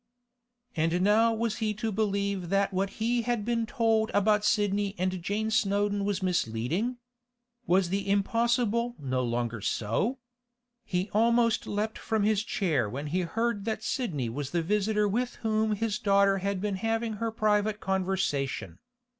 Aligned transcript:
And 0.75 1.03
now 1.03 1.31
was 1.31 1.57
he 1.57 1.75
to 1.75 1.91
believe 1.91 2.49
that 2.49 2.73
what 2.73 2.89
he 2.97 3.21
had 3.21 3.45
been 3.45 3.67
told 3.67 4.09
about 4.15 4.43
Sidney 4.43 4.95
and 4.97 5.21
Jane 5.21 5.51
Snowdon 5.51 6.05
was 6.05 6.23
misleading? 6.23 6.97
Was 7.67 7.89
the 7.89 8.09
impossible 8.09 8.95
no 8.97 9.21
longer 9.21 9.61
so? 9.61 10.17
He 10.83 11.11
almost 11.13 11.67
leapt 11.67 11.99
from 11.99 12.23
his 12.23 12.43
chair 12.43 12.89
when 12.89 13.05
he 13.13 13.19
heard 13.21 13.65
that 13.65 13.83
Sidney 13.83 14.27
was 14.27 14.49
the 14.49 14.63
visitor 14.63 15.07
with 15.07 15.35
whom 15.45 15.75
his 15.75 15.99
daughter 15.99 16.39
had 16.39 16.59
been 16.59 16.77
having 16.77 17.17
her 17.21 17.29
private 17.29 17.79
conversation. 17.79 18.79